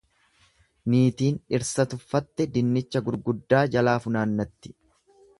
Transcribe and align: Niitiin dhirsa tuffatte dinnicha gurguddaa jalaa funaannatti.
Niitiin 0.93 1.35
dhirsa 1.53 1.85
tuffatte 1.91 2.47
dinnicha 2.55 3.01
gurguddaa 3.09 3.61
jalaa 3.77 3.97
funaannatti. 4.07 4.73